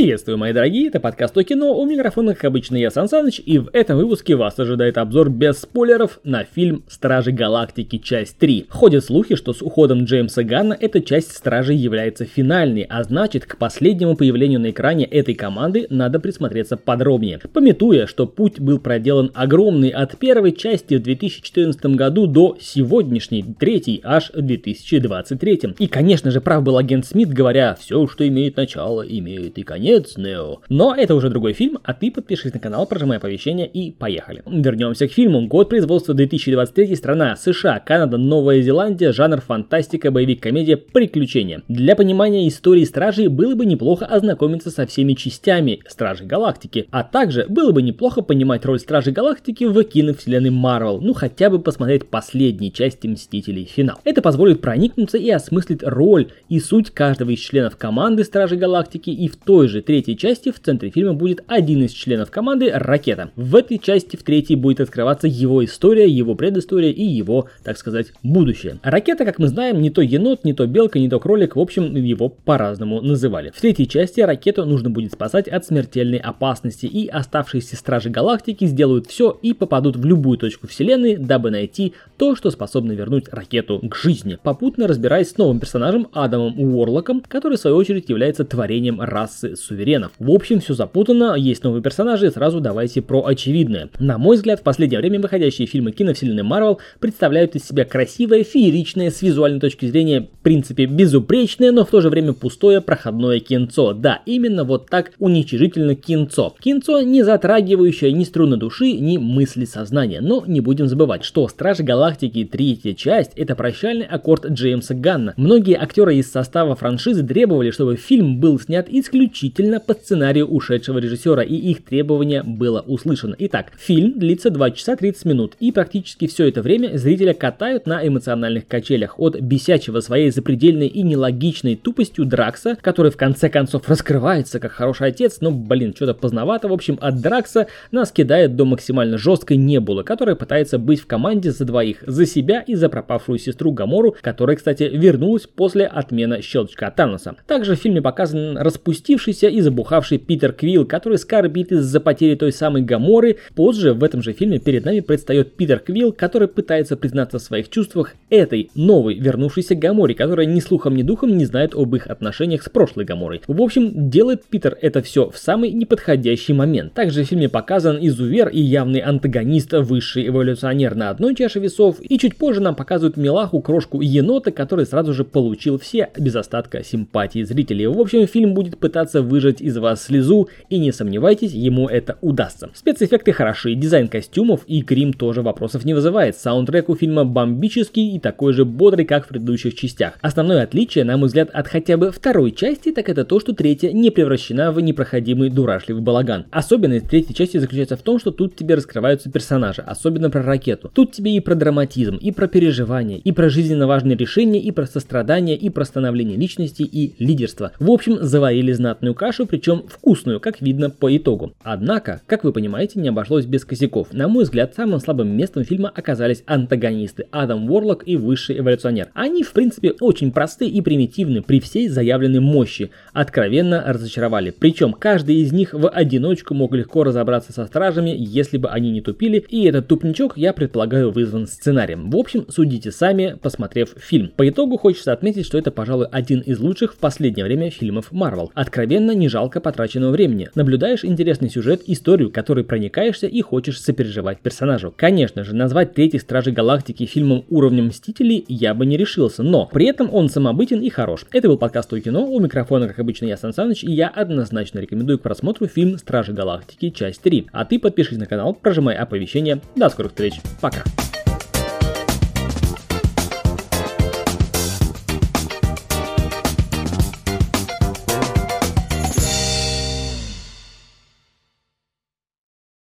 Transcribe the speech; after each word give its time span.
Приветствую, 0.00 0.38
мои 0.38 0.54
дорогие, 0.54 0.88
это 0.88 0.98
подкаст 0.98 1.36
о 1.36 1.44
кино, 1.44 1.78
у 1.78 1.84
микрофона, 1.84 2.34
как 2.34 2.46
обычно, 2.46 2.76
я 2.76 2.90
Сан 2.90 3.06
Саныч, 3.06 3.42
и 3.44 3.58
в 3.58 3.68
этом 3.74 3.98
выпуске 3.98 4.34
вас 4.34 4.58
ожидает 4.58 4.96
обзор 4.96 5.28
без 5.28 5.58
спойлеров 5.58 6.20
на 6.24 6.44
фильм 6.44 6.84
«Стражи 6.88 7.32
Галактики. 7.32 7.98
Часть 7.98 8.38
3». 8.40 8.64
Ходят 8.70 9.04
слухи, 9.04 9.36
что 9.36 9.52
с 9.52 9.60
уходом 9.60 10.04
Джеймса 10.04 10.42
Ганна 10.42 10.74
эта 10.80 11.02
часть 11.02 11.36
Стражей 11.36 11.76
является 11.76 12.24
финальной, 12.24 12.86
а 12.88 13.02
значит, 13.02 13.44
к 13.44 13.58
последнему 13.58 14.16
появлению 14.16 14.60
на 14.60 14.70
экране 14.70 15.04
этой 15.04 15.34
команды 15.34 15.86
надо 15.90 16.18
присмотреться 16.18 16.78
подробнее. 16.78 17.38
Пометуя, 17.52 18.06
что 18.06 18.26
путь 18.26 18.58
был 18.58 18.78
проделан 18.78 19.30
огромный 19.34 19.90
от 19.90 20.16
первой 20.16 20.52
части 20.52 20.94
в 20.94 21.02
2014 21.02 21.84
году 21.94 22.26
до 22.26 22.56
сегодняшней, 22.58 23.44
третьей, 23.58 24.00
аж 24.02 24.30
в 24.32 24.40
2023. 24.40 25.74
И, 25.78 25.86
конечно 25.88 26.30
же, 26.30 26.40
прав 26.40 26.62
был 26.62 26.78
агент 26.78 27.04
Смит, 27.04 27.28
говоря, 27.28 27.76
все, 27.78 28.06
что 28.06 28.26
имеет 28.26 28.56
начало, 28.56 29.02
имеет 29.02 29.58
и 29.58 29.62
конец 29.62 29.89
конец, 29.90 30.16
Нео. 30.16 30.58
Но 30.68 30.94
это 30.94 31.14
уже 31.14 31.30
другой 31.30 31.52
фильм, 31.52 31.78
а 31.82 31.94
ты 31.94 32.10
подпишись 32.10 32.54
на 32.54 32.60
канал, 32.60 32.86
прожимай 32.86 33.16
оповещения 33.18 33.64
и 33.64 33.90
поехали. 33.90 34.42
Вернемся 34.46 35.08
к 35.08 35.12
фильму. 35.12 35.46
Год 35.46 35.68
производства 35.68 36.14
2023, 36.14 36.94
страна 36.94 37.36
США, 37.36 37.80
Канада, 37.80 38.16
Новая 38.16 38.62
Зеландия, 38.62 39.12
жанр 39.12 39.40
фантастика, 39.40 40.10
боевик, 40.10 40.42
комедия, 40.42 40.76
приключения. 40.76 41.62
Для 41.68 41.96
понимания 41.96 42.46
истории 42.46 42.84
Стражей 42.84 43.28
было 43.28 43.54
бы 43.54 43.66
неплохо 43.66 44.06
ознакомиться 44.06 44.70
со 44.70 44.86
всеми 44.86 45.14
частями 45.14 45.80
Стражей 45.88 46.26
Галактики, 46.26 46.86
а 46.90 47.02
также 47.02 47.46
было 47.48 47.72
бы 47.72 47.82
неплохо 47.82 48.22
понимать 48.22 48.64
роль 48.64 48.78
Стражей 48.78 49.12
Галактики 49.12 49.64
в 49.64 49.82
киновселенной 49.82 50.50
Марвел, 50.50 51.00
ну 51.00 51.14
хотя 51.14 51.50
бы 51.50 51.58
посмотреть 51.58 52.06
последние 52.06 52.70
части 52.70 53.08
Мстителей 53.08 53.64
финал. 53.64 53.98
Это 54.04 54.22
позволит 54.22 54.60
проникнуться 54.60 55.18
и 55.18 55.30
осмыслить 55.30 55.82
роль 55.82 56.28
и 56.48 56.60
суть 56.60 56.90
каждого 56.90 57.30
из 57.30 57.40
членов 57.40 57.76
команды 57.76 58.22
Стражей 58.24 58.58
Галактики 58.58 59.10
и 59.10 59.28
в 59.28 59.36
той 59.36 59.68
же 59.68 59.79
третьей 59.80 60.16
части 60.16 60.50
в 60.50 60.60
центре 60.60 60.90
фильма 60.90 61.14
будет 61.14 61.42
один 61.46 61.84
из 61.84 61.92
членов 61.92 62.30
команды 62.30 62.70
Ракета. 62.72 63.30
В 63.36 63.56
этой 63.56 63.78
части 63.78 64.16
в 64.16 64.22
третьей 64.22 64.56
будет 64.56 64.80
открываться 64.80 65.26
его 65.26 65.64
история, 65.64 66.08
его 66.08 66.34
предыстория 66.34 66.90
и 66.90 67.04
его, 67.04 67.48
так 67.64 67.78
сказать, 67.78 68.12
будущее. 68.22 68.78
Ракета, 68.82 69.24
как 69.24 69.38
мы 69.38 69.48
знаем, 69.48 69.80
не 69.80 69.90
то 69.90 70.02
енот, 70.02 70.44
не 70.44 70.52
то 70.52 70.66
белка, 70.66 70.98
не 70.98 71.08
то 71.08 71.18
кролик, 71.18 71.56
в 71.56 71.60
общем, 71.60 71.94
его 71.94 72.28
по-разному 72.28 73.00
называли. 73.00 73.52
В 73.54 73.60
третьей 73.60 73.88
части 73.88 74.20
ракету 74.20 74.64
нужно 74.64 74.90
будет 74.90 75.12
спасать 75.12 75.48
от 75.48 75.64
смертельной 75.64 76.18
опасности, 76.18 76.86
и 76.86 77.08
оставшиеся 77.08 77.76
стражи 77.76 78.10
галактики 78.10 78.64
сделают 78.64 79.06
все 79.06 79.38
и 79.42 79.52
попадут 79.52 79.96
в 79.96 80.04
любую 80.04 80.38
точку 80.38 80.66
вселенной, 80.66 81.16
дабы 81.16 81.50
найти 81.50 81.94
то, 82.16 82.36
что 82.36 82.50
способно 82.50 82.92
вернуть 82.92 83.28
ракету 83.30 83.80
к 83.80 83.96
жизни, 83.96 84.38
попутно 84.42 84.86
разбираясь 84.86 85.30
с 85.30 85.38
новым 85.38 85.60
персонажем 85.60 86.08
Адамом 86.12 86.58
Уорлоком, 86.60 87.22
который 87.26 87.56
в 87.56 87.60
свою 87.60 87.76
очередь 87.76 88.08
является 88.08 88.44
творением 88.44 89.00
расы 89.00 89.56
суверенов. 89.70 90.10
В 90.18 90.30
общем, 90.30 90.60
все 90.60 90.74
запутано, 90.74 91.34
есть 91.36 91.62
новые 91.62 91.82
персонажи, 91.82 92.30
сразу 92.30 92.60
давайте 92.60 93.02
про 93.02 93.24
очевидное. 93.24 93.88
На 94.00 94.18
мой 94.18 94.36
взгляд, 94.36 94.60
в 94.60 94.62
последнее 94.64 94.98
время 94.98 95.20
выходящие 95.20 95.66
фильмы 95.68 95.92
киновселенной 95.92 96.42
Marvel 96.42 96.78
представляют 96.98 97.54
из 97.54 97.64
себя 97.66 97.84
красивое, 97.84 98.42
фееричное, 98.42 99.10
с 99.10 99.22
визуальной 99.22 99.60
точки 99.60 99.86
зрения, 99.86 100.22
в 100.22 100.42
принципе, 100.42 100.86
безупречное, 100.86 101.70
но 101.70 101.84
в 101.84 101.90
то 101.90 102.00
же 102.00 102.10
время 102.10 102.32
пустое, 102.32 102.80
проходное 102.80 103.38
кинцо. 103.38 103.92
Да, 103.92 104.22
именно 104.26 104.64
вот 104.64 104.90
так 104.90 105.12
уничижительно 105.20 105.94
кинцо. 105.94 106.54
Кинцо, 106.60 107.00
не 107.02 107.22
затрагивающее 107.22 108.12
ни 108.12 108.24
струны 108.24 108.56
души, 108.56 108.92
ни 108.92 109.18
мысли 109.18 109.64
сознания. 109.64 110.20
Но 110.20 110.42
не 110.46 110.60
будем 110.60 110.88
забывать, 110.88 111.24
что 111.24 111.46
Стражи 111.46 111.84
Галактики 111.84 112.48
третья 112.50 112.94
часть 112.94 113.32
это 113.36 113.54
прощальный 113.54 114.06
аккорд 114.06 114.46
Джеймса 114.46 114.94
Ганна. 114.94 115.34
Многие 115.36 115.76
актеры 115.76 116.16
из 116.16 116.30
состава 116.30 116.74
франшизы 116.74 117.24
требовали, 117.24 117.70
чтобы 117.70 117.96
фильм 117.96 118.40
был 118.40 118.58
снят 118.58 118.86
исключительно 118.88 119.59
исключительно 119.60 119.80
по 119.80 119.94
сценарию 119.94 120.46
ушедшего 120.46 120.98
режиссера, 120.98 121.42
и 121.42 121.54
их 121.54 121.84
требование 121.84 122.42
было 122.42 122.80
услышано. 122.80 123.36
Итак, 123.38 123.72
фильм 123.78 124.18
длится 124.18 124.50
2 124.50 124.70
часа 124.72 124.96
30 124.96 125.24
минут, 125.26 125.54
и 125.60 125.72
практически 125.72 126.26
все 126.26 126.48
это 126.48 126.62
время 126.62 126.96
зрителя 126.96 127.34
катают 127.34 127.86
на 127.86 128.06
эмоциональных 128.06 128.66
качелях 128.66 129.18
от 129.18 129.38
бесячего 129.40 130.00
своей 130.00 130.30
запредельной 130.30 130.86
и 130.86 131.02
нелогичной 131.02 131.76
тупостью 131.76 132.24
Дракса, 132.24 132.76
который 132.80 133.10
в 133.10 133.16
конце 133.16 133.48
концов 133.48 133.88
раскрывается 133.88 134.58
как 134.60 134.72
хороший 134.72 135.08
отец, 135.08 135.38
но, 135.40 135.50
блин, 135.50 135.94
что-то 135.94 136.14
поздновато, 136.14 136.68
в 136.68 136.72
общем, 136.72 136.98
от 137.00 137.20
Дракса 137.20 137.66
нас 137.92 138.10
кидает 138.12 138.56
до 138.56 138.64
максимально 138.64 139.18
жесткой 139.18 139.56
Небулы, 139.56 140.04
которая 140.04 140.36
пытается 140.36 140.78
быть 140.78 141.00
в 141.00 141.06
команде 141.06 141.50
за 141.50 141.64
двоих, 141.64 142.02
за 142.06 142.26
себя 142.26 142.62
и 142.62 142.74
за 142.74 142.88
пропавшую 142.88 143.38
сестру 143.38 143.72
Гамору, 143.72 144.16
которая, 144.20 144.56
кстати, 144.56 144.84
вернулась 144.84 145.46
после 145.46 145.86
отмены 145.86 146.40
щелчка 146.42 146.90
Таноса. 146.90 147.36
Также 147.46 147.76
в 147.76 147.78
фильме 147.78 148.00
показан 148.02 148.56
распустившийся 148.56 149.49
и 149.50 149.60
забухавший 149.60 150.18
Питер 150.18 150.52
Квилл, 150.52 150.84
который 150.86 151.18
скорбит 151.18 151.72
из-за 151.72 152.00
потери 152.00 152.34
той 152.34 152.52
самой 152.52 152.82
Гаморы. 152.82 153.36
Позже 153.54 153.92
в 153.92 154.04
этом 154.04 154.22
же 154.22 154.32
фильме 154.32 154.58
перед 154.58 154.84
нами 154.84 155.00
предстает 155.00 155.54
Питер 155.56 155.80
Квилл, 155.80 156.12
который 156.12 156.48
пытается 156.48 156.96
признаться 156.96 157.38
в 157.38 157.42
своих 157.42 157.68
чувствах 157.68 158.14
этой 158.30 158.70
новой 158.74 159.14
вернувшейся 159.14 159.74
Гаморе, 159.74 160.14
которая 160.14 160.46
ни 160.46 160.60
слухом 160.60 160.96
ни 160.96 161.02
духом 161.02 161.36
не 161.36 161.44
знает 161.44 161.74
об 161.74 161.94
их 161.94 162.06
отношениях 162.06 162.62
с 162.62 162.68
прошлой 162.68 163.04
Гаморой. 163.04 163.42
В 163.46 163.60
общем, 163.60 164.10
делает 164.10 164.44
Питер 164.44 164.76
это 164.80 165.02
все 165.02 165.30
в 165.30 165.38
самый 165.38 165.70
неподходящий 165.70 166.52
момент. 166.52 166.94
Также 166.94 167.24
в 167.24 167.26
фильме 167.26 167.48
показан 167.48 167.98
изувер 168.00 168.48
и 168.48 168.60
явный 168.60 169.00
антагонист, 169.00 169.72
высший 169.72 170.28
эволюционер 170.28 170.94
на 170.94 171.10
одной 171.10 171.34
чаше 171.34 171.60
весов, 171.60 171.96
и 172.00 172.18
чуть 172.18 172.36
позже 172.36 172.60
нам 172.60 172.74
показывают 172.74 173.16
милаху, 173.16 173.60
крошку 173.60 174.00
енота, 174.00 174.50
который 174.50 174.86
сразу 174.86 175.12
же 175.12 175.24
получил 175.24 175.78
все 175.78 176.08
без 176.18 176.36
остатка 176.36 176.82
симпатии 176.84 177.42
зрителей. 177.42 177.86
В 177.86 178.00
общем, 178.00 178.26
фильм 178.26 178.54
будет 178.54 178.78
пытаться 178.78 179.22
выжать 179.30 179.62
из 179.62 179.78
вас 179.78 180.04
слезу, 180.04 180.48
и 180.68 180.78
не 180.78 180.92
сомневайтесь, 180.92 181.52
ему 181.52 181.88
это 181.88 182.18
удастся. 182.20 182.68
Спецэффекты 182.74 183.32
хороши, 183.32 183.74
дизайн 183.74 184.08
костюмов 184.08 184.62
и 184.66 184.82
грим 184.82 185.12
тоже 185.12 185.40
вопросов 185.40 185.84
не 185.84 185.94
вызывает. 185.94 186.36
Саундтрек 186.36 186.88
у 186.88 186.96
фильма 186.96 187.24
бомбический 187.24 188.14
и 188.14 188.18
такой 188.18 188.52
же 188.52 188.64
бодрый, 188.64 189.06
как 189.06 189.24
в 189.24 189.28
предыдущих 189.28 189.74
частях. 189.74 190.14
Основное 190.20 190.62
отличие, 190.62 191.04
на 191.04 191.16
мой 191.16 191.28
взгляд, 191.28 191.48
от 191.50 191.68
хотя 191.68 191.96
бы 191.96 192.10
второй 192.10 192.52
части, 192.52 192.90
так 192.92 193.08
это 193.08 193.24
то, 193.24 193.40
что 193.40 193.54
третья 193.54 193.92
не 193.92 194.10
превращена 194.10 194.72
в 194.72 194.80
непроходимый 194.80 195.48
дурашливый 195.48 196.02
балаган. 196.02 196.46
Особенность 196.50 197.08
третьей 197.08 197.34
части 197.34 197.58
заключается 197.58 197.96
в 197.96 198.02
том, 198.02 198.18
что 198.18 198.32
тут 198.32 198.56
тебе 198.56 198.74
раскрываются 198.74 199.30
персонажи, 199.30 199.82
особенно 199.82 200.28
про 200.30 200.42
ракету. 200.42 200.90
Тут 200.92 201.12
тебе 201.12 201.36
и 201.36 201.40
про 201.40 201.54
драматизм, 201.54 202.16
и 202.16 202.32
про 202.32 202.48
переживания, 202.48 203.18
и 203.18 203.32
про 203.32 203.48
жизненно 203.48 203.86
важные 203.86 204.16
решения, 204.16 204.60
и 204.60 204.70
про 204.72 204.86
сострадание, 204.86 205.56
и 205.56 205.70
про 205.70 205.84
становление 205.84 206.36
личности, 206.36 206.82
и 206.82 207.14
лидерство. 207.22 207.72
В 207.78 207.90
общем, 207.90 208.18
заварили 208.20 208.72
знатную 208.72 209.14
кашу, 209.20 209.44
причем 209.44 209.84
вкусную, 209.86 210.40
как 210.40 210.62
видно 210.62 210.88
по 210.88 211.14
итогу. 211.14 211.52
Однако, 211.62 212.22
как 212.24 212.42
вы 212.42 212.54
понимаете, 212.54 212.98
не 212.98 213.10
обошлось 213.10 213.44
без 213.44 213.66
косяков. 213.66 214.14
На 214.14 214.28
мой 214.28 214.44
взгляд, 214.44 214.72
самым 214.74 214.98
слабым 214.98 215.28
местом 215.28 215.62
фильма 215.64 215.92
оказались 215.94 216.42
антагонисты 216.46 217.26
Адам 217.30 217.70
Уорлок 217.70 218.02
и 218.06 218.16
Высший 218.16 218.58
Эволюционер. 218.58 219.10
Они, 219.12 219.42
в 219.42 219.52
принципе, 219.52 219.90
очень 220.00 220.32
просты 220.32 220.66
и 220.66 220.80
примитивны 220.80 221.42
при 221.42 221.60
всей 221.60 221.88
заявленной 221.88 222.40
мощи. 222.40 222.92
Откровенно 223.12 223.84
разочаровали. 223.86 224.54
Причем 224.58 224.94
каждый 224.94 225.36
из 225.36 225.52
них 225.52 225.74
в 225.74 225.86
одиночку 225.86 226.54
мог 226.54 226.72
легко 226.72 227.04
разобраться 227.04 227.52
со 227.52 227.66
стражами, 227.66 228.14
если 228.16 228.56
бы 228.56 228.70
они 228.70 228.90
не 228.90 229.02
тупили, 229.02 229.44
и 229.50 229.64
этот 229.64 229.86
тупничок, 229.86 230.38
я 230.38 230.54
предполагаю, 230.54 231.10
вызван 231.10 231.46
сценарием. 231.46 232.10
В 232.10 232.16
общем, 232.16 232.46
судите 232.48 232.90
сами, 232.90 233.36
посмотрев 233.42 233.90
фильм. 233.98 234.32
По 234.34 234.48
итогу 234.48 234.78
хочется 234.78 235.12
отметить, 235.12 235.44
что 235.44 235.58
это, 235.58 235.70
пожалуй, 235.70 236.06
один 236.10 236.40
из 236.40 236.58
лучших 236.58 236.94
в 236.94 236.96
последнее 236.96 237.44
время 237.44 237.68
фильмов 237.68 238.12
Marvel. 238.12 238.48
Откровенно 238.54 239.09
совершенно 239.10 239.20
не 239.20 239.28
жалко 239.28 239.60
потраченного 239.60 240.12
времени. 240.12 240.48
Наблюдаешь 240.54 241.04
интересный 241.04 241.50
сюжет, 241.50 241.82
историю, 241.86 242.30
которой 242.30 242.64
проникаешься 242.64 243.26
и 243.26 243.40
хочешь 243.42 243.80
сопереживать 243.80 244.40
персонажу. 244.40 244.92
Конечно 244.96 245.44
же, 245.44 245.54
назвать 245.54 245.94
третий 245.94 246.18
Стражи 246.18 246.52
Галактики 246.52 247.06
фильмом 247.06 247.44
уровня 247.50 247.82
Мстителей 247.82 248.44
я 248.48 248.74
бы 248.74 248.86
не 248.86 248.96
решился, 248.96 249.42
но 249.42 249.66
при 249.66 249.86
этом 249.86 250.12
он 250.12 250.28
самобытен 250.28 250.80
и 250.80 250.90
хорош. 250.90 251.26
Это 251.32 251.48
был 251.48 251.58
подкаст 251.58 251.92
о 251.92 252.00
кино, 252.00 252.26
у 252.26 252.40
микрофона, 252.40 252.88
как 252.88 252.98
обычно, 252.98 253.26
я 253.26 253.36
Сан 253.36 253.52
Саныч, 253.52 253.84
и 253.84 253.92
я 253.92 254.08
однозначно 254.08 254.80
рекомендую 254.80 255.18
к 255.18 255.22
просмотру 255.22 255.66
фильм 255.66 255.98
Стражи 255.98 256.32
Галактики, 256.32 256.90
часть 256.90 257.22
3. 257.22 257.46
А 257.52 257.64
ты 257.64 257.78
подпишись 257.78 258.18
на 258.18 258.26
канал, 258.26 258.54
прожимай 258.54 258.96
оповещения. 258.96 259.60
До 259.76 259.88
скорых 259.88 260.12
встреч, 260.12 260.40
пока. 260.60 260.84